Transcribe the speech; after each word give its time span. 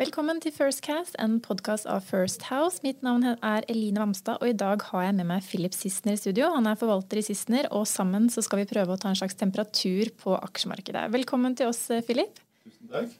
Velkommen 0.00 0.38
til 0.40 0.54
Firstcast, 0.54 1.12
en 1.20 1.34
podkast 1.44 1.84
av 1.84 2.06
First 2.08 2.46
House. 2.48 2.80
Mitt 2.80 3.02
navn 3.04 3.34
er 3.34 3.66
Eline 3.68 4.00
Vamstad, 4.00 4.38
og 4.40 4.48
i 4.48 4.54
dag 4.56 4.80
har 4.88 5.02
jeg 5.04 5.16
med 5.18 5.26
meg 5.28 5.42
Philip 5.44 5.74
Sissener 5.76 6.14
i 6.16 6.20
studio. 6.22 6.46
Han 6.54 6.64
er 6.70 6.78
forvalter 6.80 7.20
i 7.20 7.24
Sissener, 7.26 7.66
og 7.76 7.84
sammen 7.84 8.30
så 8.32 8.40
skal 8.40 8.62
vi 8.62 8.70
prøve 8.70 8.94
å 8.94 9.00
ta 9.02 9.10
en 9.10 9.18
slags 9.20 9.36
temperatur 9.36 10.08
på 10.22 10.38
aksjemarkedet. 10.38 11.02
Velkommen 11.12 11.52
til 11.58 11.68
oss, 11.68 11.82
Philip. 12.06 12.40
Tusen 12.64 12.94
takk. 12.94 13.12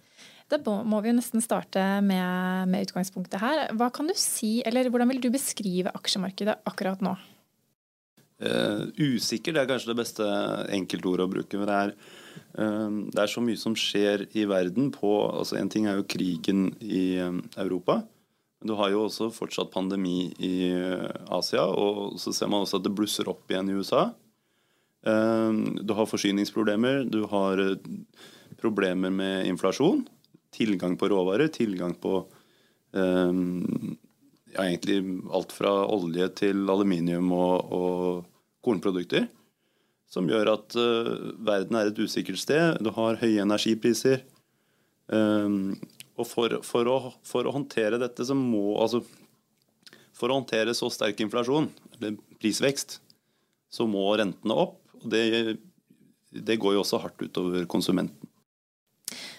Da 0.55 0.79
må 0.89 1.03
vi 1.05 1.13
jo 1.13 1.19
nesten 1.19 1.45
starte 1.45 1.85
med, 2.01 2.73
med 2.73 2.89
utgangspunktet 2.89 3.45
her. 3.45 3.67
Hva 3.77 3.91
kan 3.93 4.09
du 4.09 4.17
si, 4.17 4.63
eller 4.65 4.89
Hvordan 4.89 5.13
vil 5.13 5.21
du 5.21 5.29
beskrive 5.37 5.93
aksjemarkedet 6.01 6.63
akkurat 6.65 7.05
nå? 7.05 7.13
Uh, 8.41 8.89
usikker 8.97 9.53
det 9.53 9.67
er 9.67 9.69
kanskje 9.75 9.93
det 9.93 10.01
beste 10.01 10.33
enkeltordet 10.73 11.29
å 11.29 11.35
bruke. 11.37 11.61
men 11.61 11.69
det 11.69 11.79
er 11.85 11.95
det 12.55 13.21
er 13.21 13.31
så 13.31 13.43
mye 13.45 13.59
som 13.59 13.77
skjer 13.79 14.25
i 14.35 14.45
verden 14.51 14.91
på 14.95 15.11
altså 15.31 15.59
En 15.61 15.71
ting 15.71 15.87
er 15.87 16.01
jo 16.01 16.09
krigen 16.11 16.73
i 16.83 17.19
ehm, 17.23 17.45
Europa. 17.57 18.03
Men 18.61 18.73
du 18.73 18.75
har 18.77 18.91
jo 18.91 19.05
også 19.07 19.31
fortsatt 19.33 19.71
pandemi 19.73 20.33
i 20.43 20.71
eh, 20.75 21.07
Asia, 21.31 21.65
og 21.65 22.19
så 22.21 22.35
ser 22.35 22.51
man 22.51 22.65
også 22.65 22.81
at 22.81 22.89
det 22.89 22.95
blusser 22.97 23.31
opp 23.31 23.47
igjen 23.51 23.71
i 23.71 23.79
USA. 23.79 24.11
Ehm, 25.07 25.79
du 25.79 25.95
har 25.95 26.11
forsyningsproblemer, 26.11 27.05
du 27.09 27.23
har 27.31 27.63
eh, 27.63 27.79
problemer 28.61 29.15
med 29.15 29.47
inflasjon. 29.49 30.03
Tilgang 30.51 30.99
på 30.99 31.09
råvarer, 31.13 31.49
tilgang 31.55 31.95
på 31.95 32.25
ja, 32.91 34.65
egentlig 34.65 34.97
alt 35.31 35.53
fra 35.55 35.71
olje 35.95 36.27
til 36.41 36.65
aluminium 36.73 37.29
og, 37.31 37.71
og 37.71 38.25
kornprodukter 38.67 39.29
som 40.11 40.29
gjør 40.29 40.53
at 40.57 40.77
uh, 40.79 41.31
verden 41.47 41.79
er 41.79 41.91
et 41.91 42.03
usikkert 42.03 42.41
sted. 42.43 42.81
Du 42.83 42.91
har 42.97 43.21
høye 43.21 43.45
energipriser. 43.45 44.25
Um, 45.11 45.77
og 46.19 46.27
for, 46.29 46.59
for, 46.67 46.91
å, 46.91 46.99
for, 47.27 47.47
å, 47.47 47.55
håndtere 47.55 47.99
dette 47.99 48.27
så 48.27 48.37
må 48.37 48.77
altså 48.79 49.01
For 50.15 50.31
å 50.31 50.37
håndtere 50.37 50.75
så 50.77 50.91
sterk 50.93 51.23
inflasjon, 51.25 51.71
eller 51.97 52.19
prisvekst, 52.43 52.99
så 53.73 53.87
må 53.89 54.03
rentene 54.21 54.53
opp. 54.67 54.77
og 55.01 55.07
det, 55.15 55.57
det 56.29 56.59
går 56.61 56.77
jo 56.77 56.83
også 56.83 57.01
hardt 57.01 57.23
utover 57.25 57.65
konsumenten. 57.65 58.29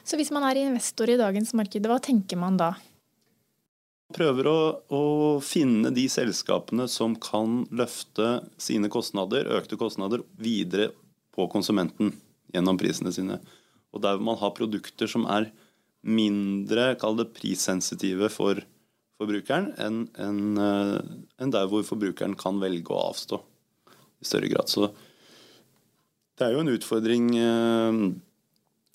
Så 0.02 0.18
hvis 0.18 0.31
man 0.34 0.44
er 0.48 0.64
investor 0.64 1.12
i 1.12 1.20
dagens 1.20 1.53
marked, 1.53 1.86
hva 1.86 2.00
tenker 2.02 2.40
man 2.42 2.58
da? 2.58 2.72
Prøver 4.16 4.48
å, 4.50 4.59
å, 4.94 5.04
finne 5.44 5.92
de 5.95 6.06
selskapene 6.12 6.88
som 6.92 7.16
kan 7.20 7.64
løfte 7.73 8.42
sine 8.62 8.90
kostnader, 8.92 9.50
økte 9.58 9.80
kostnader, 9.80 10.23
videre 10.40 10.92
på 11.36 11.48
konsumenten 11.52 12.14
gjennom 12.53 12.80
prisene 12.80 13.14
sine. 13.16 13.40
Og 13.92 14.03
der 14.03 14.22
man 14.23 14.40
har 14.40 14.56
produkter 14.56 15.09
som 15.12 15.28
er 15.30 15.50
mindre 16.02 16.95
kall 17.02 17.20
det 17.20 17.30
prissensitive 17.38 18.31
for 18.34 18.64
forbrukeren, 19.22 19.70
enn 19.78 20.03
en, 20.18 20.42
en 20.58 21.48
eh, 21.48 21.53
der 21.53 21.70
hvor 21.70 21.86
forbrukeren 21.86 22.34
kan 22.40 22.62
velge 22.62 22.94
å 22.94 23.03
avstå 23.12 23.38
i 24.22 24.28
større 24.28 24.50
grad. 24.50 24.72
Så 24.72 24.90
det 26.38 26.48
er 26.48 26.56
jo 26.56 26.64
en 26.64 26.73
utfordring 26.73 27.30
eh, 27.38 28.02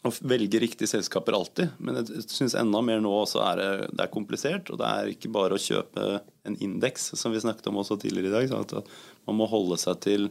å 0.09 0.29
velge 0.29 0.61
riktige 0.63 0.91
selskaper 0.91 1.37
alltid, 1.37 1.75
men 1.79 2.01
jeg 2.01 2.25
syns 2.31 2.57
enda 2.59 2.81
mer 2.85 3.03
nå 3.05 3.13
også 3.13 3.43
er 3.45 3.61
det, 3.61 3.71
er 4.03 4.13
komplisert. 4.13 4.71
Og 4.73 4.81
det 4.81 4.89
er 4.89 5.13
ikke 5.13 5.33
bare 5.35 5.57
å 5.57 5.63
kjøpe 5.63 6.07
en 6.47 6.59
indeks, 6.63 7.13
som 7.19 7.35
vi 7.35 7.43
snakket 7.43 7.71
om 7.71 7.81
også 7.83 7.99
tidligere 8.03 8.31
i 8.31 8.37
dag. 8.37 8.51
sånn 8.51 8.67
at 8.67 8.93
Man 9.27 9.41
må 9.41 9.49
holde 9.51 9.79
seg 9.83 9.99
til 10.05 10.29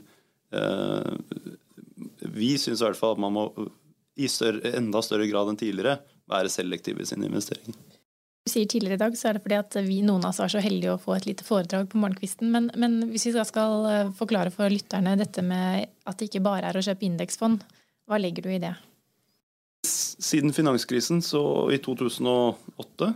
eh, 0.56 1.12
Vi 2.36 2.56
syns 2.62 2.82
i 2.82 2.88
hvert 2.88 3.00
fall 3.00 3.18
at 3.18 3.24
man 3.26 3.36
må 3.36 3.50
i 4.16 4.30
større, 4.32 4.72
enda 4.80 5.02
større 5.04 5.28
grad 5.28 5.52
enn 5.52 5.60
tidligere 5.60 6.00
være 6.32 6.52
selektiv 6.52 7.02
i 7.04 7.08
sine 7.08 7.28
investeringer. 7.28 7.76
Du 8.46 8.52
sier 8.54 8.68
tidligere 8.70 9.00
i 9.00 9.02
dag, 9.02 9.16
så 9.18 9.28
er 9.28 9.38
det 9.38 9.42
fordi 9.42 9.58
at 9.58 9.76
vi 9.88 10.02
noen 10.06 10.24
av 10.24 10.30
oss 10.30 10.40
er 10.44 10.52
så 10.54 10.62
heldige 10.62 10.94
å 10.94 11.02
få 11.02 11.16
et 11.16 11.26
lite 11.26 11.44
foredrag 11.44 11.88
på 11.90 11.98
morgenkvisten. 11.98 12.52
Men, 12.54 12.70
men 12.78 13.00
hvis 13.10 13.26
vi 13.32 13.34
skal 13.50 13.88
eh, 13.90 14.12
forklare 14.16 14.54
for 14.54 14.70
lytterne 14.70 15.16
dette 15.18 15.42
med 15.44 15.90
at 16.06 16.20
det 16.20 16.30
ikke 16.30 16.44
bare 16.46 16.70
er 16.70 16.78
å 16.78 16.84
kjøpe 16.86 17.08
indeksfond, 17.08 17.66
hva 18.06 18.22
legger 18.22 18.46
du 18.46 18.54
i 18.54 18.62
det? 18.62 18.76
Siden 20.18 20.54
finanskrisen, 20.56 21.20
i 21.72 21.78
2008, 21.78 23.14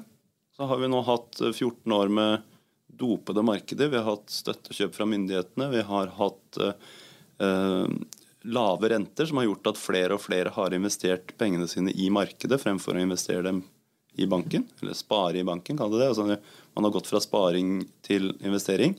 så 0.56 0.66
har 0.68 0.78
vi 0.82 0.90
nå 0.92 1.02
hatt 1.08 1.40
14 1.40 1.94
år 1.96 2.12
med 2.12 2.42
dopede 3.00 3.44
markeder. 3.46 3.88
Vi 3.88 3.98
har 3.98 4.08
hatt 4.10 4.32
støttekjøp 4.34 4.96
fra 4.96 5.08
myndighetene. 5.08 5.70
Vi 5.72 5.84
har 5.88 6.12
hatt 6.18 6.60
eh, 6.60 7.86
lave 8.42 8.90
renter, 8.92 9.26
som 9.26 9.40
har 9.40 9.48
gjort 9.48 9.72
at 9.72 9.80
flere 9.80 10.18
og 10.18 10.24
flere 10.24 10.52
har 10.56 10.76
investert 10.76 11.32
pengene 11.40 11.68
sine 11.72 11.94
i 11.96 12.10
markedet 12.12 12.60
fremfor 12.60 12.98
å 12.98 13.04
investere 13.04 13.46
dem 13.48 13.64
i 14.20 14.28
banken. 14.28 14.68
Eller 14.82 14.98
spare 15.00 15.40
i 15.40 15.48
banken, 15.48 15.80
kall 15.80 15.94
det 15.96 16.04
det. 16.04 16.12
Altså, 16.12 16.40
man 16.76 16.88
har 16.88 16.96
gått 16.96 17.08
fra 17.08 17.24
sparing 17.24 17.86
til 18.06 18.34
investering. 18.44 18.98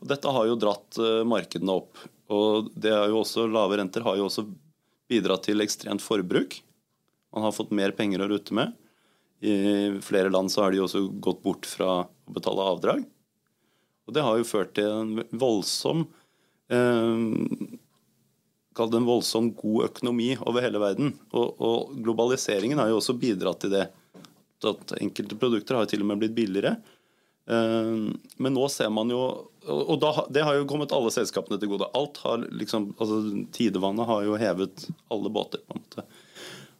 Og 0.00 0.08
dette 0.12 0.32
har 0.32 0.48
jo 0.48 0.60
dratt 0.60 1.00
eh, 1.00 1.24
markedene 1.28 1.76
opp. 1.76 2.06
Og 2.32 2.72
det 2.74 2.92
er 2.94 3.12
jo 3.12 3.20
også, 3.20 3.46
Lave 3.52 3.78
renter 3.82 4.04
har 4.06 4.16
jo 4.18 4.30
også 4.30 4.48
bidratt 5.10 5.44
til 5.46 5.62
ekstremt 5.62 6.02
forbruk. 6.02 6.62
Man 7.36 7.44
har 7.44 7.52
fått 7.52 7.74
mer 7.76 7.92
penger 7.92 8.24
å 8.24 8.30
rutte 8.30 8.54
med. 8.56 8.72
I 9.44 10.00
flere 10.00 10.30
land 10.32 10.48
så 10.48 10.62
har 10.64 10.72
de 10.72 10.80
også 10.80 11.02
gått 11.20 11.42
bort 11.44 11.66
fra 11.68 11.88
å 12.00 12.32
betale 12.32 12.64
avdrag. 12.64 13.02
Og 14.06 14.14
det 14.16 14.22
har 14.24 14.38
jo 14.38 14.46
ført 14.48 14.72
til 14.78 14.88
en 14.88 15.18
voldsom 15.36 16.06
eh, 16.72 17.26
Kall 18.76 18.90
det 18.92 18.98
en 19.00 19.08
voldsom 19.08 19.50
god 19.56 19.86
økonomi 19.86 20.30
over 20.44 20.64
hele 20.64 20.80
verden. 20.80 21.14
Og, 21.32 21.60
og, 21.64 21.94
globaliseringen 22.04 22.80
har 22.80 22.90
jo 22.90 22.98
også 22.98 23.14
bidratt 23.16 23.62
til 23.64 23.72
det. 23.72 23.86
At 24.68 24.92
enkelte 24.98 25.38
produkter 25.40 25.78
har 25.78 25.88
til 25.88 26.04
og 26.04 26.10
med 26.10 26.20
blitt 26.20 26.34
billigere. 26.36 26.74
Eh, 27.48 27.92
men 28.36 28.56
nå 28.56 28.66
ser 28.72 28.88
man 28.92 29.12
jo 29.12 29.20
Og 29.66 29.96
da, 30.02 30.10
det 30.32 30.42
har 30.44 30.56
jo 30.56 30.66
kommet 30.68 30.92
alle 30.96 31.12
selskapene 31.12 31.60
til 31.60 31.72
gode. 31.72 31.88
Alt 31.96 32.20
har 32.24 32.44
liksom, 32.48 32.94
altså 32.96 33.20
Tidevannet 33.56 34.08
har 34.08 34.24
jo 34.24 34.40
hevet 34.40 34.88
alle 35.12 35.32
båter. 35.32 35.64
på 35.66 35.76
en 35.76 35.84
måte. 35.84 36.08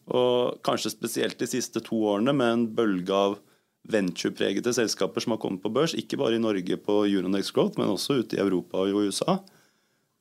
Og 0.06 0.60
kanskje 0.66 0.92
spesielt 0.94 1.38
de 1.40 1.48
siste 1.50 1.82
to 1.82 1.98
årene 2.12 2.34
med 2.36 2.52
en 2.52 2.66
bølge 2.78 3.14
av 3.14 3.38
venturepregede 3.90 4.72
selskaper 4.74 5.22
som 5.22 5.34
har 5.34 5.40
kommet 5.42 5.62
på 5.62 5.72
børs, 5.74 5.94
ikke 5.98 6.18
bare 6.18 6.38
i 6.38 6.42
Norge 6.42 6.78
på 6.82 7.00
Euronex 7.06 7.52
Growth, 7.54 7.78
men 7.78 7.92
også 7.92 8.20
ute 8.22 8.38
i 8.38 8.42
Europa 8.42 8.82
og 8.82 9.06
USA, 9.06 9.38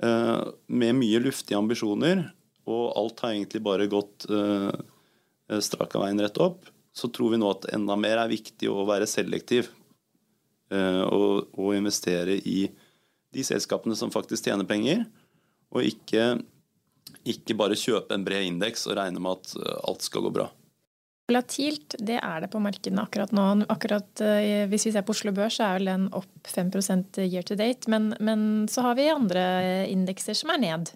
eh, 0.04 0.44
med 0.68 0.98
mye 1.00 1.22
luftige 1.24 1.58
ambisjoner, 1.58 2.28
og 2.70 2.86
alt 2.98 3.22
har 3.22 3.34
egentlig 3.34 3.62
bare 3.66 3.90
gått 3.90 4.28
eh, 4.30 5.60
strak 5.62 5.98
av 5.98 6.06
veien 6.06 6.22
rett 6.22 6.40
opp, 6.42 6.66
så 6.96 7.10
tror 7.12 7.34
vi 7.34 7.42
nå 7.42 7.50
at 7.52 7.68
enda 7.76 7.98
mer 8.00 8.22
er 8.22 8.32
viktig 8.32 8.70
å 8.72 8.86
være 8.88 9.10
selektiv 9.10 9.68
eh, 10.72 11.04
og 11.06 11.76
investere 11.76 12.38
i 12.38 12.70
de 13.36 13.44
selskapene 13.44 13.98
som 14.00 14.14
faktisk 14.14 14.48
tjener 14.48 14.68
penger, 14.70 15.04
og 15.76 15.86
ikke 15.86 16.38
ikke 17.26 17.58
bare 17.58 17.78
kjøpe 17.78 18.14
en 18.16 18.26
bred 18.26 18.46
indeks 18.50 18.86
og 18.90 18.98
regne 19.00 19.22
med 19.22 19.40
at 19.40 19.58
eh, 19.60 19.82
alt 19.90 20.06
skal 20.06 20.26
gå 20.26 20.32
bra. 20.36 20.50
Volatilt, 21.26 21.96
det 22.06 22.20
er 22.20 22.44
det 22.44 22.52
på 22.54 22.62
markedene 22.62 23.02
akkurat 23.02 23.32
nå. 23.34 23.46
Akkurat 23.74 24.22
uh, 24.22 24.66
Hvis 24.70 24.86
vi 24.86 24.92
ser 24.94 25.06
på 25.08 25.16
Oslo 25.16 25.32
Børs, 25.34 25.58
så 25.58 25.66
er 25.66 25.80
vel 25.80 25.90
den 25.90 26.04
opp 26.14 26.52
5% 26.52 27.18
year 27.24 27.42
to 27.42 27.58
date. 27.58 27.90
Men, 27.90 28.12
men, 28.22 28.68
så 28.70 28.84
har 28.86 29.00
vi 29.00 29.08
andre 29.10 29.42
indekser 29.90 30.38
som 30.38 30.54
er 30.54 30.62
ned. 30.62 30.92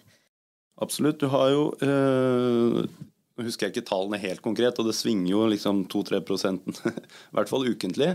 Absolutt. 0.78 1.18
Du 1.18 1.26
har 1.34 1.50
jo 1.50 1.64
uh, 1.82 2.86
Nå 2.86 3.46
husker 3.46 3.66
jeg 3.66 3.74
ikke 3.74 3.88
tallene 3.88 4.22
helt 4.22 4.42
konkret, 4.44 4.78
og 4.78 4.86
det 4.86 4.94
svinger 4.94 5.32
jo 5.32 5.44
liksom 5.50 5.82
2-3% 5.90 6.78
I 6.86 7.34
hvert 7.34 7.50
fall 7.50 7.66
ukentlig. 7.66 8.12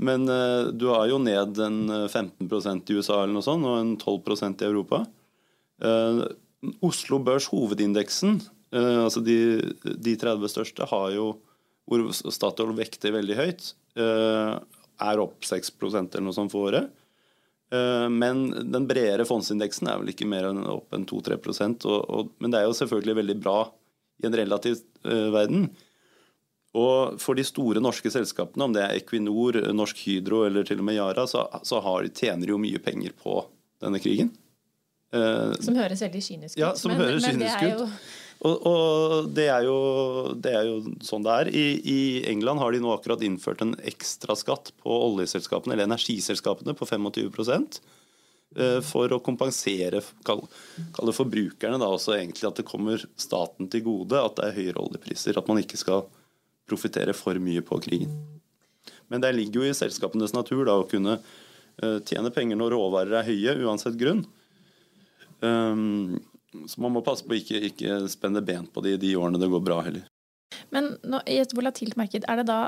Men 0.00 0.24
uh, 0.32 0.72
du 0.72 0.88
har 0.94 1.10
jo 1.12 1.20
ned 1.20 1.60
en 1.60 1.80
15% 2.08 2.88
i 2.88 2.96
USA 2.96 3.20
eller 3.20 3.36
noe 3.36 3.44
sånt, 3.44 3.68
og 3.68 3.82
en 3.82 3.98
12% 4.00 4.64
i 4.64 4.70
Europa. 4.70 5.04
Uh, 5.84 6.24
Oslo 6.84 7.20
Børs 7.24 7.48
hovedindeksen, 7.50 8.40
eh, 8.74 8.98
altså 9.04 9.22
de, 9.24 9.36
de 9.80 10.16
30 10.20 10.52
største, 10.52 10.88
har 10.90 11.08
jo 11.16 11.32
hvor 11.90 12.04
Statoil 12.14 12.74
vekter 12.76 13.14
veldig 13.16 13.36
høyt, 13.38 13.72
eh, 13.98 14.56
er 15.00 15.22
opp 15.22 15.46
6 15.48 15.72
eller 15.80 16.26
noe 16.26 16.36
sånt 16.36 16.52
for 16.52 16.68
året. 16.68 16.90
Eh, 17.72 18.06
men 18.12 18.50
den 18.70 18.86
bredere 18.86 19.26
fondsindeksen 19.26 19.88
er 19.88 20.00
vel 20.02 20.12
ikke 20.12 20.28
mer 20.28 20.50
enn 20.50 20.62
opp 20.68 20.92
enn 20.94 21.06
2-3% 21.08 21.86
Men 22.38 22.50
det 22.50 22.60
er 22.60 22.66
jo 22.66 22.76
selvfølgelig 22.76 23.16
veldig 23.22 23.38
bra 23.40 23.60
i 24.20 24.26
en 24.28 24.36
relativ 24.36 24.82
verden. 25.02 25.70
Og 26.76 27.16
for 27.18 27.34
de 27.34 27.42
store 27.42 27.80
norske 27.82 28.12
selskapene, 28.12 28.66
om 28.68 28.74
det 28.74 28.84
er 28.84 28.98
Equinor, 29.00 29.56
Norsk 29.74 30.04
Hydro 30.04 30.44
eller 30.46 30.68
til 30.68 30.82
og 30.82 30.86
med 30.86 31.00
Yara, 31.00 31.24
så, 31.26 31.46
så 31.66 31.80
har, 31.82 32.06
tjener 32.14 32.44
de 32.44 32.52
jo 32.52 32.60
mye 32.60 32.78
penger 32.84 33.16
på 33.16 33.40
denne 33.82 33.98
krigen. 34.02 34.30
Eh, 35.10 35.52
som 35.58 35.76
høres 35.78 36.02
veldig 36.04 36.22
kynisk 36.22 36.54
ut. 36.54 36.60
Ja, 36.60 36.74
som 36.78 36.92
men, 36.94 37.00
høres 37.02 37.24
men 37.26 37.40
kynisk 37.40 37.64
ut. 37.66 38.02
Og, 38.40 38.66
og 38.66 39.30
det, 39.36 39.50
er 39.52 39.66
jo, 39.66 39.78
det, 40.40 40.52
er 40.56 40.68
jo, 40.68 40.76
sånn 41.04 41.24
det 41.26 41.32
er. 41.42 41.50
I, 41.52 41.64
I, 41.84 42.00
England 42.30 42.62
har 42.62 42.72
de 42.72 42.80
nå 42.80 42.92
akkurat 42.94 43.20
innført 43.26 43.60
en 43.64 43.74
ekstraskatt 43.90 44.72
på 44.80 45.00
oljeselskapene, 45.10 45.74
eller 45.76 45.90
energiselskapene, 45.90 46.72
på 46.78 46.88
25 46.88 47.10
eh, 48.56 48.78
for 48.86 49.12
å 49.12 49.20
kompensere 49.24 50.00
kall, 50.24 50.46
kall 50.96 51.12
det 51.12 51.18
forbrukerne 51.18 51.82
da 51.82 51.90
også 51.92 52.16
egentlig 52.16 52.48
at 52.48 52.62
det 52.62 52.68
kommer 52.70 53.04
staten 53.20 53.68
til 53.72 53.84
gode 53.90 54.24
at 54.24 54.38
det 54.38 54.48
er 54.48 54.56
høyere 54.56 54.86
oljepriser. 54.86 55.36
At 55.36 55.50
man 55.50 55.60
ikke 55.60 55.80
skal 55.80 56.06
profitere 56.70 57.12
for 57.18 57.36
mye 57.42 57.66
på 57.66 57.82
krigen. 57.84 58.14
Men 59.10 59.20
det 59.20 59.34
ligger 59.34 59.60
jo 59.60 59.68
i 59.68 59.76
selskapenes 59.76 60.32
natur 60.32 60.62
da, 60.64 60.78
å 60.78 60.88
kunne 60.88 61.18
uh, 61.18 61.98
tjene 62.06 62.30
penger 62.32 62.56
når 62.56 62.76
råvarer 62.76 63.16
er 63.18 63.26
høye, 63.26 63.56
uansett 63.66 63.98
grunn. 63.98 64.22
Um, 65.40 66.20
så 66.66 66.82
man 66.82 66.94
må 66.96 67.02
passe 67.06 67.24
på 67.26 67.34
å 67.34 67.38
ikke, 67.38 67.60
ikke 67.70 68.00
spenne 68.10 68.42
ben 68.44 68.66
på 68.70 68.82
de, 68.84 68.96
de 69.00 69.14
årene 69.18 69.40
det 69.40 69.50
går 69.52 69.62
bra 69.64 69.80
heller. 69.86 70.06
Men 70.74 70.94
nå, 71.06 71.22
i 71.30 71.38
et 71.42 71.54
volatilt 71.56 71.96
marked, 71.98 72.26
er 72.26 72.40
det 72.40 72.46
da 72.50 72.60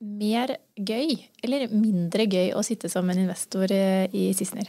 mer 0.00 0.52
gøy 0.76 1.14
eller 1.44 1.70
mindre 1.72 2.26
gøy 2.28 2.52
å 2.56 2.64
sitte 2.66 2.88
som 2.92 3.08
en 3.08 3.20
investor 3.20 3.72
eh, 3.72 4.04
i 4.12 4.28
Sissener? 4.36 4.68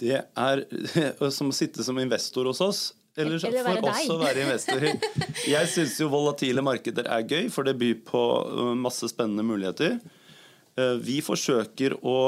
Det 0.00 0.18
er 0.22 0.64
som 1.36 1.50
å 1.50 1.56
sitte 1.56 1.86
som 1.86 1.98
investor 2.02 2.50
hos 2.50 2.62
oss. 2.64 2.82
Eller, 3.18 3.40
eller 3.42 3.66
for 3.66 3.90
oss 3.90 4.12
å 4.12 4.18
være 4.20 4.44
investor. 4.46 4.86
Jeg 5.54 5.70
syns 5.72 5.96
jo 5.98 6.08
volatile 6.12 6.62
markeder 6.64 7.08
er 7.10 7.26
gøy, 7.26 7.48
for 7.52 7.66
det 7.66 7.74
byr 7.80 7.98
på 8.06 8.22
uh, 8.46 8.70
masse 8.78 9.10
spennende 9.10 9.44
muligheter. 9.46 9.98
Uh, 10.78 10.98
vi 11.02 11.18
forsøker 11.24 11.96
å 12.06 12.18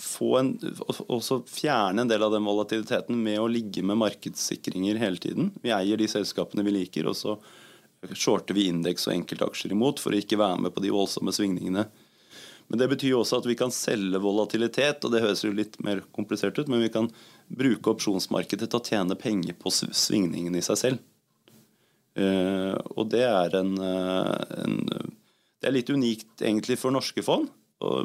få 0.00 0.30
en, 0.40 0.54
fjerne 1.50 2.02
en 2.02 2.10
del 2.10 2.24
av 2.26 2.32
den 2.34 2.48
volatiliteten 2.48 3.20
med 3.20 3.38
å 3.40 3.50
ligge 3.50 3.84
med 3.86 4.00
markedssikringer 4.02 4.98
hele 5.00 5.22
tiden. 5.22 5.52
Vi 5.62 5.74
eier 5.74 6.00
de 6.00 6.10
selskapene 6.10 6.66
vi 6.66 6.74
liker, 6.80 7.10
og 7.10 7.18
så 7.18 7.38
shorter 8.12 8.56
vi 8.56 8.66
indeks 8.68 9.06
og 9.08 9.14
enkeltaksjer 9.14 9.72
imot 9.72 10.02
for 10.02 10.12
å 10.12 10.18
ikke 10.20 10.40
være 10.40 10.60
med 10.66 10.74
på 10.74 10.82
de 10.84 10.92
voldsomme 10.92 11.32
svingningene. 11.32 11.86
Men 12.68 12.80
det 12.80 12.88
betyr 12.94 13.12
jo 13.12 13.20
også 13.20 13.42
at 13.42 13.48
vi 13.48 13.56
kan 13.60 13.72
selge 13.74 14.20
volatilitet, 14.24 15.04
og 15.04 15.12
det 15.12 15.22
høres 15.24 15.44
jo 15.44 15.52
litt 15.52 15.76
mer 15.84 16.00
komplisert 16.16 16.58
ut, 16.58 16.70
men 16.72 16.84
vi 16.84 16.92
kan 16.92 17.10
bruke 17.52 17.92
opsjonsmarkedet 17.92 18.70
til 18.70 18.80
å 18.80 18.86
tjene 18.86 19.18
penger 19.20 19.56
på 19.60 19.72
svingningene 19.74 20.60
i 20.60 20.64
seg 20.64 20.80
selv. 20.80 21.02
Uh, 22.14 22.78
og 22.94 23.10
det 23.12 23.24
er 23.26 23.56
en, 23.58 23.74
en, 23.82 24.76
Det 25.64 25.70
er 25.70 25.78
litt 25.78 25.88
unikt 25.88 26.42
egentlig 26.44 26.76
for 26.76 26.92
norske 26.92 27.22
fond, 27.24 27.46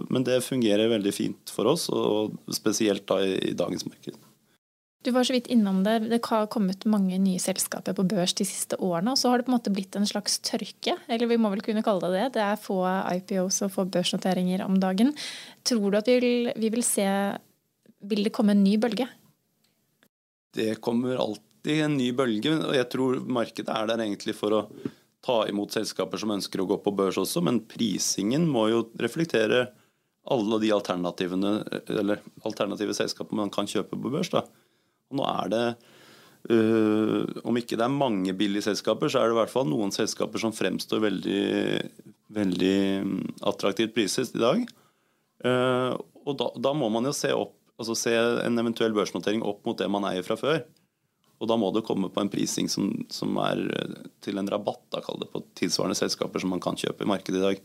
men 0.08 0.24
det 0.24 0.38
fungerer 0.46 0.88
veldig 0.94 1.12
fint 1.12 1.52
for 1.52 1.68
oss, 1.68 1.90
og 1.92 2.38
spesielt 2.56 3.04
da 3.12 3.18
i, 3.20 3.52
dagens 3.52 3.84
marked. 3.84 4.16
Du 5.04 5.10
var 5.12 5.28
så 5.28 5.36
vidt 5.36 5.50
innom 5.52 5.82
det. 5.84 5.98
Det 6.08 6.22
har 6.24 6.48
kommet 6.52 6.88
mange 6.88 7.20
nye 7.20 7.40
selskaper 7.40 7.98
på 7.98 8.06
børs 8.08 8.32
de 8.40 8.48
siste 8.48 8.80
årene. 8.80 9.12
Og 9.12 9.20
så 9.20 9.32
har 9.32 9.40
det 9.40 9.48
på 9.48 9.52
en 9.52 9.58
måte 9.58 9.74
blitt 9.76 9.98
en 10.00 10.08
slags 10.08 10.38
tørke, 10.44 10.96
eller 11.12 11.28
vi 11.28 11.38
må 11.40 11.52
vel 11.52 11.64
kunne 11.64 11.84
kalle 11.84 12.08
det 12.08 12.16
det. 12.16 12.30
Det 12.38 12.46
er 12.46 12.64
få 12.64 12.78
IPOs 13.18 13.62
og 13.68 13.74
få 13.76 13.86
børsnoteringer 13.92 14.64
om 14.64 14.80
dagen. 14.80 15.12
Tror 15.68 15.92
du 15.92 16.00
at 16.00 16.08
vi 16.08 16.16
vil, 16.24 16.52
vi 16.56 16.72
vil 16.78 16.88
se 16.88 17.08
Vil 18.08 18.24
det 18.24 18.32
komme 18.32 18.56
en 18.56 18.64
ny 18.64 18.78
bølge? 18.80 19.10
Det 20.56 20.80
kommer 20.80 21.20
alltid 21.20 21.84
en 21.84 21.98
ny 22.00 22.14
bølge. 22.16 22.56
Og 22.56 22.76
jeg 22.76 22.88
tror 22.92 23.20
markedet 23.28 23.76
er 23.76 23.92
der 23.92 24.08
egentlig 24.08 24.36
for 24.40 24.56
å 24.56 24.62
ta 25.26 25.42
imot 25.50 25.76
selskaper 25.76 26.22
som 26.22 26.32
ønsker 26.36 26.62
å 26.64 26.68
gå 26.70 26.78
på 26.84 26.96
børs 26.96 27.20
også, 27.20 27.44
men 27.46 27.62
prisingen 27.68 28.48
må 28.50 28.70
jo 28.72 28.86
reflektere 29.02 29.68
alle 30.30 30.60
de 30.62 30.72
alternative 30.76 31.36
selskaper 32.96 33.38
man 33.38 33.52
kan 33.54 33.68
kjøpe 33.70 33.98
på 33.98 34.12
børs. 34.14 34.32
da. 34.34 34.46
Og 35.10 35.20
nå 35.20 35.26
er 35.30 35.56
det 35.56 35.64
Uh, 36.48 37.28
om 37.44 37.58
ikke 37.60 37.76
det 37.76 37.84
er 37.84 37.92
mange 37.92 38.32
billige 38.38 38.64
selskaper, 38.70 39.12
så 39.12 39.20
er 39.20 39.28
det 39.28 39.36
i 39.36 39.40
hvert 39.42 39.52
fall 39.52 39.68
noen 39.68 39.92
selskaper 39.92 40.40
som 40.40 40.56
fremstår 40.56 41.02
veldig, 41.04 41.42
veldig 42.32 42.78
mm, 43.04 43.18
attraktivt 43.52 43.92
priset 43.98 44.32
i 44.38 44.42
dag. 44.42 44.64
Uh, 45.44 46.00
og 46.24 46.38
da, 46.40 46.48
da, 46.56 46.72
må 46.74 46.88
man 46.96 47.10
jo 47.10 47.14
se, 47.16 47.34
opp, 47.36 47.58
altså 47.76 47.98
se 48.00 48.16
en 48.16 48.64
eventuell 48.64 48.96
børsnotering 48.96 49.44
opp 49.44 49.68
mot 49.68 49.78
det 49.80 49.90
man 49.92 50.08
eier 50.08 50.24
fra 50.26 50.40
før. 50.40 50.64
Og 51.40 51.48
da 51.48 51.56
må 51.60 51.72
det 51.72 51.86
komme 51.88 52.12
på 52.12 52.22
en 52.22 52.32
prising 52.32 52.68
som, 52.72 52.92
som 53.12 53.38
er 53.46 53.62
eh, 53.80 54.00
til 54.24 54.40
en 54.42 54.50
rabatt 54.52 54.84
da, 54.92 55.02
det, 55.22 55.30
på 55.32 55.44
tilsvarende 55.60 55.98
selskaper 55.98 56.44
som 56.44 56.52
man 56.52 56.64
kan 56.64 56.80
kjøpe 56.80 57.06
i 57.06 57.10
markedet 57.10 57.40
i 57.40 57.46
dag. 57.46 57.62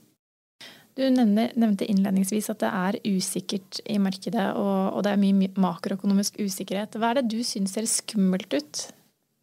Du 0.95 1.03
nevnte 1.11 1.87
innledningsvis 1.91 2.53
at 2.53 2.61
det 2.63 2.71
er 2.71 2.99
usikkert 3.03 3.81
i 3.91 3.97
markedet, 3.99 4.45
og, 4.55 5.01
det 5.03 5.11
er 5.11 5.19
mye 5.19 5.51
makroøkonomisk 5.59 6.39
usikkerhet. 6.39 6.95
Hva 7.03 7.11
er 7.11 7.19
det 7.19 7.33
du 7.33 7.41
syns 7.43 7.75
ser 7.75 7.89
skummelt 7.91 8.55
ut 8.55 8.85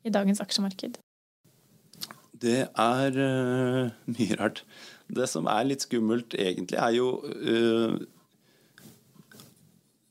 i 0.07 0.13
dagens 0.15 0.39
aksjemarked? 0.43 0.95
Det 2.41 2.61
er 2.71 3.19
uh, 3.19 3.91
mye 4.15 4.39
rart. 4.39 4.63
Det 5.11 5.27
som 5.27 5.51
er 5.51 5.67
litt 5.67 5.83
skummelt 5.83 6.37
egentlig, 6.39 6.79
er 6.79 6.95
jo 6.95 7.11
uh, 7.19 7.99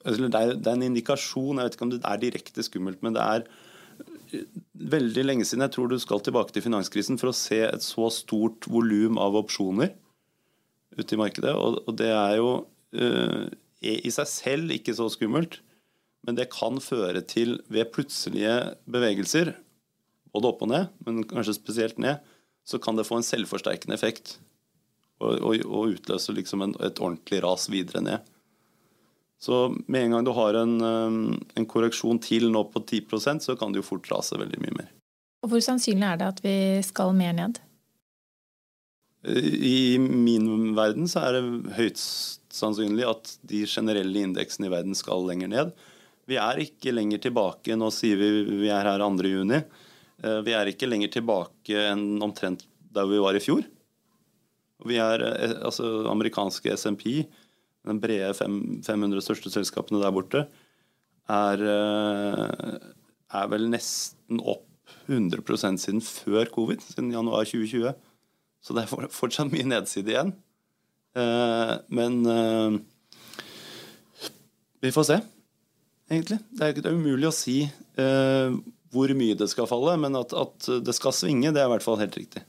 det, 0.04 0.28
det 0.28 0.68
er 0.68 0.76
en 0.76 0.88
indikasjon, 0.90 1.56
jeg 1.56 1.70
vet 1.70 1.78
ikke 1.78 1.88
om 1.88 1.94
det 1.96 2.04
er 2.04 2.20
direkte 2.20 2.68
skummelt, 2.68 3.00
men 3.00 3.16
det 3.16 3.24
er 3.24 3.48
veldig 4.72 5.24
lenge 5.24 5.46
siden 5.46 5.64
jeg 5.66 5.74
tror 5.76 5.90
du 5.90 5.96
skal 6.00 6.22
tilbake 6.24 6.54
til 6.54 6.64
finanskrisen 6.64 7.18
for 7.20 7.30
å 7.30 7.36
se 7.36 7.60
et 7.66 7.84
så 7.84 8.08
stort 8.14 8.68
volum 8.70 9.18
av 9.20 9.38
opsjoner 9.38 9.92
ute 10.98 11.16
i 11.16 11.20
markedet. 11.20 11.54
Og, 11.54 11.90
det 11.98 12.10
er 12.12 12.36
jo 12.40 12.52
uh, 12.96 13.44
i 13.80 14.12
seg 14.12 14.28
selv 14.30 14.74
ikke 14.74 14.94
så 14.96 15.08
skummelt, 15.12 15.60
men 16.26 16.36
det 16.36 16.50
kan 16.52 16.76
føre 16.84 17.22
til, 17.24 17.58
ved 17.72 17.92
plutselige 17.94 18.54
bevegelser, 18.90 19.54
både 20.34 20.50
opp 20.50 20.64
og 20.66 20.70
ned, 20.72 20.90
men 21.06 21.24
kanskje 21.28 21.56
spesielt 21.56 22.00
ned, 22.02 22.20
så 22.66 22.78
kan 22.82 22.98
det 22.98 23.06
få 23.08 23.18
en 23.18 23.26
selvforsterkende 23.26 23.96
effekt 23.96 24.36
og, 25.20 25.40
og, 25.40 25.64
og 25.64 25.96
utløse 25.96 26.34
liksom 26.36 26.64
en, 26.64 26.74
et 26.84 27.00
ordentlig 27.00 27.40
ras 27.44 27.66
videre 27.72 28.02
ned. 28.04 28.29
Så 29.40 29.62
med 29.88 30.04
en 30.04 30.14
gang 30.16 30.26
du 30.26 30.34
har 30.36 30.58
en, 30.60 30.74
en 31.56 31.66
korreksjon 31.66 32.20
til 32.20 32.50
nå 32.52 32.66
på 32.72 32.82
10% 32.84 33.40
så 33.46 33.56
kan 33.56 33.72
det 33.72 33.80
jo 33.80 33.86
fort 33.86 34.10
rase 34.12 34.36
veldig 34.36 34.60
mye 34.60 34.76
mer. 34.82 34.90
Og 35.40 35.54
Hvor 35.54 35.62
sannsynlig 35.64 36.04
er 36.04 36.20
det 36.20 36.28
at 36.28 36.42
vi 36.44 36.56
skal 36.84 37.14
mer 37.16 37.32
ned? 37.38 37.60
I 39.24 39.98
min 40.00 40.74
verden 40.76 41.08
så 41.08 41.24
er 41.26 41.36
det 41.36 41.72
høyt 41.76 42.00
sannsynlig 42.52 43.04
at 43.08 43.32
de 43.48 43.64
generelle 43.68 44.26
indeksene 44.26 44.68
i 44.68 44.72
verden 44.72 44.96
skal 44.96 45.26
lenger 45.28 45.50
ned. 45.52 45.72
Vi 46.28 46.38
er 46.40 46.60
ikke 46.62 46.92
lenger 46.94 47.20
tilbake 47.24 47.76
Nå 47.76 47.90
sier 47.94 48.20
vi 48.20 48.30
vi 48.62 48.70
er 48.72 48.86
her 48.86 49.02
2. 49.02 49.28
juni. 49.28 49.60
Eh, 50.22 50.40
vi 50.46 50.54
er 50.56 50.70
ikke 50.70 50.88
lenger 50.88 51.12
tilbake 51.16 51.84
enn 51.90 52.22
omtrent 52.22 52.66
der 52.94 53.08
vi 53.08 53.20
var 53.22 53.36
i 53.36 53.42
fjor. 53.42 53.64
Vi 54.88 54.96
er 55.00 55.24
eh, 55.26 55.56
altså 55.68 56.06
amerikanske 56.10 56.76
SMP, 56.76 57.24
den 57.86 58.00
brede 58.02 58.34
500 58.36 59.22
største 59.24 59.52
selskapene 59.52 60.02
der 60.02 60.12
borte, 60.14 60.44
er, 61.30 61.62
eh, 61.62 62.78
er 63.40 63.50
vel 63.52 63.68
nesten 63.70 64.40
opp 64.40 64.66
100% 65.08 65.78
siden 65.80 66.02
før 66.02 66.50
covid, 66.50 66.82
siden 66.82 67.12
januar 67.14 67.46
2020. 67.46 67.94
Så 68.60 68.76
det 68.76 68.84
er 68.84 69.08
fortsatt 69.14 69.52
mye 69.52 69.68
nedside 69.68 70.12
igjen. 70.12 70.32
Eh, 71.16 71.74
men 71.88 72.20
eh, 72.26 72.78
vi 74.82 74.92
får 74.94 75.08
se, 75.08 75.20
egentlig. 76.10 76.40
Det 76.50 76.66
er, 76.66 76.76
det 76.80 76.90
er 76.90 76.98
umulig 76.98 77.30
å 77.30 77.36
si 77.36 77.62
hvor 78.90 79.12
mye 79.14 79.36
det 79.38 79.46
skal 79.52 79.68
falle, 79.70 79.92
men 80.00 80.16
at, 80.18 80.32
at, 80.34 80.66
det 80.82 80.94
skal 80.96 81.12
svinge, 81.14 81.52
det 81.52 81.60
er 81.60 81.68
i 81.68 81.72
hvert 81.74 81.84
fall 81.84 81.98
helt 82.00 82.16
riktig. 82.16 82.40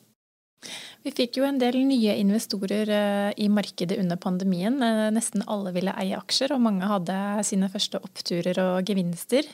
Vi 1.01 1.13
fikk 1.17 1.39
jo 1.39 1.45
en 1.47 1.57
del 1.57 1.79
nye 1.87 2.13
investorer 2.21 2.91
i 3.33 3.47
markedet 3.49 3.97
under 3.97 4.19
pandemien. 4.21 4.75
Nesten 5.15 5.41
alle 5.49 5.71
ville 5.73 5.95
eie 5.97 6.19
aksjer, 6.19 6.53
og 6.53 6.61
mange 6.61 6.85
hadde 6.85 7.15
sine 7.47 7.69
første 7.73 7.97
oppturer 8.05 8.59
og 8.61 8.85
gevinster. 8.85 9.49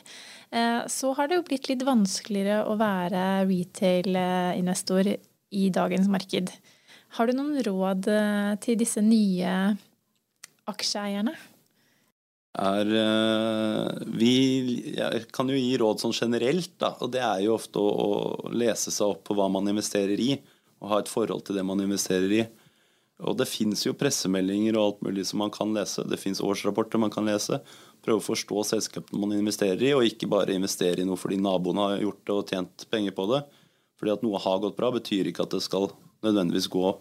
Så 0.92 1.14
har 1.16 1.30
det 1.30 1.38
jo 1.38 1.46
blitt 1.48 1.70
litt 1.72 1.86
vanskeligere 1.88 2.66
å 2.68 2.76
være 2.76 3.24
retail-investor 3.48 5.14
i 5.56 5.68
dagens 5.72 6.08
marked. 6.12 6.52
Har 7.16 7.28
du 7.28 7.36
noen 7.36 7.60
råd 7.64 8.08
eh, 8.12 8.56
til 8.62 8.76
disse 8.80 9.02
nye 9.04 9.52
aksjeeierne? 10.68 11.32
Er, 12.58 12.90
eh, 13.00 14.04
vi 14.18 14.34
jeg 14.96 15.28
kan 15.32 15.48
jo 15.48 15.56
gi 15.56 15.76
råd 15.80 16.02
sånn 16.02 16.16
generelt, 16.16 16.74
da, 16.80 16.92
og 17.00 17.12
det 17.14 17.22
er 17.24 17.44
jo 17.46 17.56
ofte 17.56 17.80
å, 17.80 17.88
å, 17.88 18.52
lese 18.52 18.92
seg 18.92 19.14
opp 19.14 19.24
på 19.28 19.36
hva 19.38 19.48
man 19.52 19.70
investerer 19.70 20.20
i, 20.20 20.34
og 20.78 20.90
ha 20.92 21.02
et 21.02 21.10
forhold 21.10 21.44
til 21.46 21.58
det 21.58 21.66
man 21.66 21.82
investerer 21.82 22.34
i. 22.40 22.42
Og 23.26 23.34
Det 23.38 23.48
fins 23.50 23.82
jo 23.82 23.96
pressemeldinger 23.98 24.76
og 24.78 24.84
alt 24.84 25.00
mulig 25.08 25.24
som 25.26 25.40
man 25.42 25.50
kan 25.50 25.72
lese. 25.74 26.04
Det 26.06 26.20
fins 26.20 26.40
årsrapporter 26.44 27.00
man 27.02 27.10
kan 27.10 27.26
lese. 27.26 27.58
Prøve 28.04 28.22
å 28.22 28.28
forstå 28.28 28.62
selskapene 28.68 29.18
man 29.18 29.34
investerer 29.34 29.82
i, 29.82 29.94
og 29.96 30.06
ikke 30.06 30.30
bare 30.30 30.54
investere 30.54 31.02
i 31.02 31.06
noe 31.08 31.18
fordi 31.18 31.40
naboene 31.42 31.82
har 31.82 32.04
gjort 32.04 32.22
det 32.22 32.36
og 32.36 32.52
tjent 32.52 32.86
penger 32.92 33.16
på 33.16 33.26
det. 33.32 33.42
Fordi 33.98 34.14
at 34.14 34.22
noe 34.22 34.38
har 34.38 34.60
gått 34.62 34.78
bra, 34.78 34.92
betyr 34.94 35.30
ikke 35.30 35.48
at 35.48 35.56
det 35.56 35.64
skal 35.66 35.90
nødvendigvis 36.22 36.70
gå 36.70 36.92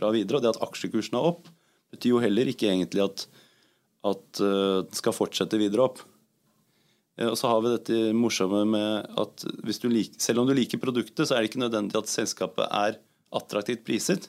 bra 0.00 0.10
videre. 0.14 0.40
Og 0.40 0.42
det 0.42 0.54
at 0.56 0.64
aksjekursen 0.66 1.18
er 1.18 1.30
opp, 1.30 1.46
betyr 1.94 2.16
jo 2.16 2.24
heller 2.24 2.50
ikke 2.50 2.66
egentlig 2.72 3.04
at, 3.06 3.28
at 4.10 4.42
uh, 4.42 4.82
den 4.82 4.98
skal 4.98 5.14
fortsette 5.14 5.60
videre 5.62 5.86
opp. 5.86 6.02
Uh, 7.20 7.30
og 7.30 7.38
så 7.38 7.52
har 7.52 7.62
vi 7.62 7.76
dette 7.76 8.02
morsomme 8.18 8.64
med 8.66 9.14
at 9.22 9.46
liker, 9.86 10.18
selv 10.18 10.42
om 10.42 10.50
du 10.50 10.56
liker 10.58 10.82
produktet, 10.82 11.28
så 11.28 11.36
er 11.36 11.44
det 11.44 11.52
ikke 11.52 11.62
nødvendig 11.62 12.02
at 12.02 12.10
selskapet 12.10 12.66
er 12.66 12.98
attraktivt 13.36 13.84
priset. 13.86 14.28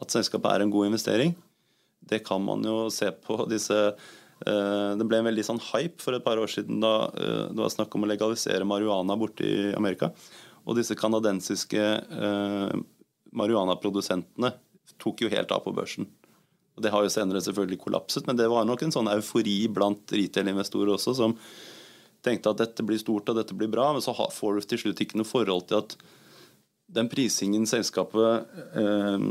At 0.00 0.12
selskapet 0.14 0.52
er 0.52 0.64
en 0.64 0.72
god 0.72 0.90
investering. 0.90 1.34
Det 2.00 2.22
kan 2.26 2.42
man 2.42 2.64
jo 2.64 2.88
se 2.92 3.10
på 3.12 3.42
disse 3.50 3.76
uh, 3.76 4.92
Det 4.96 5.04
ble 5.04 5.18
en 5.20 5.26
veldig 5.28 5.44
sånn 5.44 5.60
hype 5.70 6.00
for 6.00 6.16
et 6.16 6.24
par 6.24 6.40
år 6.40 6.48
siden 6.48 6.80
da 6.80 6.94
det 7.12 7.60
var 7.60 7.72
snakk 7.72 7.92
om 7.94 8.06
å 8.06 8.08
legalisere 8.08 8.68
marihuana 8.68 9.18
borte 9.20 9.44
i 9.44 9.74
Amerika. 9.76 10.08
Og 10.68 10.76
disse 10.78 10.96
kanadensiske 10.98 11.80
eh, 11.80 12.72
marihuanaprodusentene 13.36 14.52
tok 15.00 15.24
jo 15.24 15.30
helt 15.32 15.52
av 15.54 15.64
på 15.64 15.74
børsen. 15.74 16.08
Og 16.76 16.84
Det 16.84 16.92
har 16.92 17.04
jo 17.04 17.12
senere 17.12 17.42
selvfølgelig 17.44 17.80
kollapset, 17.82 18.26
men 18.28 18.38
det 18.38 18.48
var 18.50 18.66
nok 18.68 18.84
en 18.84 18.94
sånn 18.94 19.10
eufori 19.12 19.64
blant 19.72 20.12
retail-investorer 20.14 20.94
også, 20.94 21.16
som 21.18 21.36
tenkte 22.24 22.52
at 22.52 22.60
dette 22.60 22.84
blir 22.84 23.00
stort 23.00 23.28
og 23.32 23.38
dette 23.38 23.56
blir 23.56 23.70
bra, 23.72 23.90
men 23.92 24.04
så 24.04 24.14
får 24.14 24.56
du 24.56 24.68
til 24.68 24.82
slutt 24.84 25.02
ikke 25.04 25.20
noe 25.20 25.28
forhold 25.28 25.68
til 25.70 25.80
at 25.80 25.96
den 26.90 27.08
prisingen 27.12 27.66
selskapet 27.70 28.50
eh, 28.76 29.26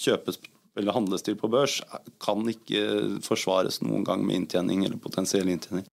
kjøpes 0.00 0.40
eller 0.78 0.94
handles 0.94 1.24
til 1.26 1.36
på 1.38 1.50
børs, 1.50 1.80
kan 2.22 2.46
ikke 2.48 2.82
forsvares 3.26 3.80
noen 3.82 4.04
gang 4.06 4.22
med 4.24 4.38
inntjening 4.38 4.84
eller 4.86 5.00
potensiell 5.02 5.50
inntjening. 5.50 5.84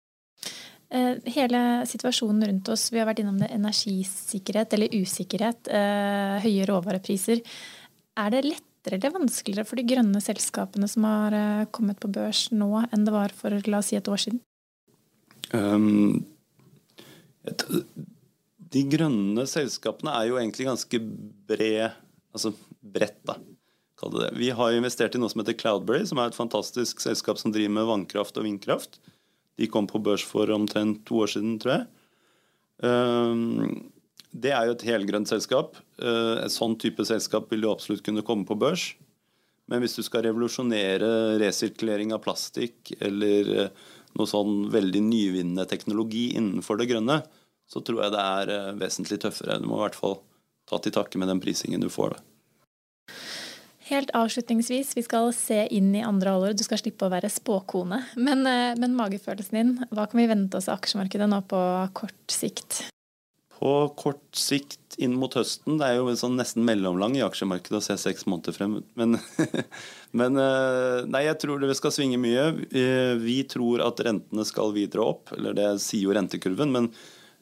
Eh, 0.89 1.17
hele 1.35 1.61
situasjonen 1.89 2.45
rundt 2.47 2.69
oss, 2.71 2.91
vi 2.93 3.01
har 3.01 3.09
vært 3.09 3.25
innom 3.25 3.41
det 3.41 3.51
energisikkerhet 3.55 4.77
eller 4.77 4.95
usikkerhet, 4.95 5.67
eh, 5.67 6.37
høye 6.45 6.69
råvarepriser. 6.69 7.43
Er 8.17 8.31
det 8.31 8.45
lettere 8.47 9.01
eller 9.01 9.17
vanskeligere 9.17 9.67
for 9.67 9.77
de 9.81 9.87
grønne 9.89 10.23
selskapene 10.23 10.89
som 10.89 11.09
har 11.09 11.35
eh, 11.35 11.67
kommet 11.75 11.99
på 11.99 12.13
børs 12.13 12.51
nå, 12.53 12.71
enn 12.93 13.09
det 13.09 13.17
var 13.17 13.35
for 13.35 13.51
la 13.67 13.83
oss 13.83 13.91
si 13.91 13.99
et 13.99 14.09
år 14.13 14.23
siden? 14.23 14.41
Um, 15.55 16.25
et, 17.47 17.63
de 18.77 18.85
grønne 18.93 19.47
selskapene 19.49 20.13
er 20.13 20.29
jo 20.29 20.39
egentlig 20.41 20.69
ganske 20.69 21.01
bred, 21.49 21.97
altså 22.37 22.53
bredt, 22.81 23.23
da. 23.29 23.39
Vi 24.37 24.51
har 24.53 24.77
investert 24.77 25.15
i 25.17 25.21
noe 25.21 25.33
som 25.33 25.41
heter 25.41 25.57
Cloudberry, 25.57 26.05
som 26.05 26.21
er 26.21 26.29
et 26.29 26.37
fantastisk 26.37 27.01
selskap 27.01 27.41
som 27.41 27.55
driver 27.55 27.73
med 27.79 27.89
vannkraft 27.89 28.37
og 28.37 28.45
vindkraft. 28.45 28.99
De 29.57 29.69
kom 29.73 29.89
på 29.89 30.03
børs 30.05 30.25
for 30.27 30.51
omtrent 30.53 31.07
to 31.09 31.23
år 31.25 31.33
siden, 31.33 31.55
tror 31.63 31.79
jeg. 31.79 31.87
Ehm, 32.85 33.89
det 34.37 34.53
er 34.53 34.69
jo 34.69 34.77
et 34.77 34.85
helgrønt 34.85 35.31
selskap. 35.31 35.79
Eh, 35.97 36.45
et 36.45 36.53
sånn 36.53 36.77
type 36.81 37.07
selskap 37.09 37.49
vil 37.53 37.65
jo 37.65 37.73
absolutt 37.73 38.05
kunne 38.05 38.25
komme 38.27 38.45
på 38.49 38.59
børs. 38.61 38.91
Men 39.67 39.81
hvis 39.83 39.97
du 39.97 40.05
skal 40.05 40.27
revolusjonere 40.29 41.41
resirkulering 41.41 42.13
av 42.15 42.21
plastikk 42.27 42.93
eller 43.01 43.53
eh, 43.65 43.73
noe 44.17 44.29
sånn 44.29 44.69
veldig 44.73 45.03
nyvinnende 45.09 45.67
teknologi 45.73 46.29
innenfor 46.37 46.79
det 46.81 46.91
grønne, 46.93 47.23
så 47.71 47.83
tror 47.83 48.05
jeg 48.05 48.15
det 48.15 48.23
er 48.23 48.55
eh, 48.55 48.73
vesentlig 48.81 49.21
tøffere. 49.23 49.59
Du 49.61 49.69
må 49.69 49.81
i 49.81 49.85
hvert 49.87 49.99
fall 49.99 50.21
ta 50.67 50.79
til 50.83 50.95
takke 50.95 51.19
med 51.21 51.31
den 51.31 51.43
prisingen 51.43 51.83
du 51.83 51.91
får. 51.93 52.17
Da. 52.17 52.25
Helt 53.87 54.11
avslutningsvis, 54.19 54.97
vi 54.99 55.05
skal 55.07 55.31
se 55.35 55.61
inn 55.75 55.93
i 55.95 56.03
andre 56.03 56.35
halvår. 56.35 56.57
Du 56.59 56.65
skal 56.67 56.81
slippe 56.81 57.07
å 57.07 57.13
være 57.13 57.31
spåkone. 57.31 58.01
Men, 58.19 58.43
eh, 58.51 58.75
men, 58.79 58.97
magefølelsen 58.99 59.55
din, 59.55 59.73
hva 59.95 60.09
kan 60.11 60.19
vi 60.19 60.27
vente 60.27 60.59
oss 60.59 60.67
av 60.69 60.81
aksjemarkedet 60.81 61.29
nå 61.31 61.39
på 61.47 61.61
kort 61.95 62.35
sikt? 62.35 62.91
På 63.57 63.89
kort 63.97 64.35
sikt 64.37 64.99
inn 64.99 65.15
mot 65.15 65.33
høsten, 65.33 65.79
det 65.79 65.87
er 65.87 66.01
jo 66.01 66.11
sånn 66.19 66.35
nesten 66.37 66.65
mellomlang 66.67 67.15
i 67.17 67.23
aksjemarkedet 67.25 67.79
å 67.79 67.85
se 67.85 67.97
seks 68.01 68.27
måneder 68.27 68.57
frem. 68.57 68.83
Men, 68.99 69.21
men, 70.19 70.37
eh, 70.43 71.07
nei, 71.07 71.23
jeg 71.29 71.39
tror 71.45 71.63
det 71.63 71.79
skal 71.79 71.95
svinge 71.95 72.19
mye. 72.19 72.51
Vi 73.23 73.39
tror 73.47 73.87
at 73.87 74.03
rentene 74.03 74.45
skal 74.45 74.75
videre 74.75 75.07
opp, 75.07 75.31
eller 75.37 75.55
det 75.55 75.77
sier 75.85 76.09
jo 76.09 76.17
rentekurven. 76.17 76.75
men 76.75 76.91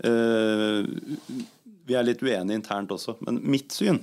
vi 0.04 1.96
er 1.96 2.06
litt 2.06 2.22
uenige 2.24 2.58
internt 2.58 2.92
også. 2.94 3.16
Men 3.24 3.40
mitt 3.42 3.72
syn 3.72 4.02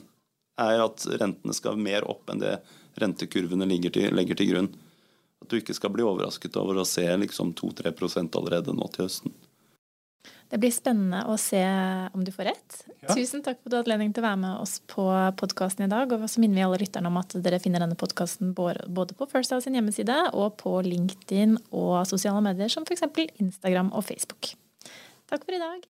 er 0.62 0.84
at 0.84 1.06
rentene 1.22 1.56
skal 1.58 1.80
mer 1.80 2.08
opp 2.10 2.30
enn 2.32 2.42
det 2.42 2.58
rentekurvene 3.02 3.68
til, 3.90 4.10
legger 4.16 4.38
til 4.38 4.52
grunn. 4.52 4.74
At 5.42 5.50
du 5.50 5.58
ikke 5.58 5.76
skal 5.78 5.94
bli 5.94 6.06
overrasket 6.06 6.58
over 6.62 6.82
å 6.82 6.88
se 6.88 7.06
liksom 7.24 7.56
2-3 7.58 8.28
allerede 8.38 8.76
nå 8.78 8.90
til 8.94 9.08
høsten. 9.08 9.34
Det 10.52 10.60
blir 10.60 10.74
spennende 10.76 11.22
å 11.32 11.38
se 11.40 11.62
om 12.12 12.26
du 12.28 12.32
får 12.36 12.50
rett. 12.50 12.82
Ja. 13.00 13.16
Tusen 13.16 13.40
takk 13.40 13.62
for 13.62 13.70
at 13.70 13.72
du 13.72 13.78
hadde 13.78 13.86
anledning 13.88 14.12
til 14.12 14.22
å 14.22 14.28
være 14.28 14.42
med 14.42 14.60
oss 14.60 14.82
på 14.92 15.06
podkasten 15.40 15.86
i 15.86 15.92
dag. 15.92 16.12
Og 16.12 16.26
så 16.28 16.44
minner 16.44 16.60
vi 16.60 16.66
alle 16.66 16.82
lytterne 16.82 17.08
om 17.08 17.20
at 17.22 17.38
dere 17.40 17.62
finner 17.64 17.86
denne 17.86 17.96
podkasten 17.98 18.52
både 18.54 19.16
på 19.16 19.30
First 19.32 19.56
House 19.56 19.64
sin 19.66 19.80
hjemmeside 19.80 20.18
og 20.36 20.58
på 20.60 20.76
LinkedIn 20.84 21.56
og 21.72 22.04
sosiale 22.10 22.44
medier 22.44 22.70
som 22.74 22.84
f.eks. 22.84 23.08
Instagram 23.40 23.94
og 23.96 24.04
Facebook. 24.12 24.52
Takk 25.32 25.46
for 25.46 25.54
i 25.54 25.60
dag. 25.60 25.82